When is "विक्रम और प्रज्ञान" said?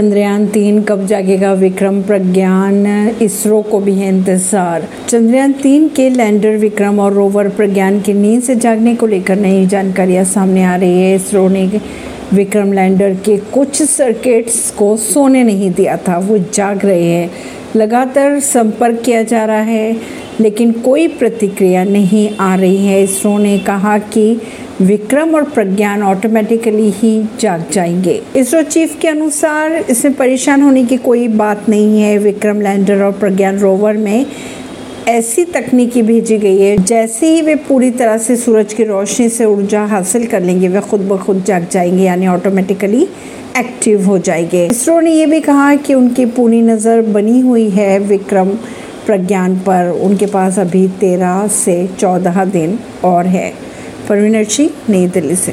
24.80-26.02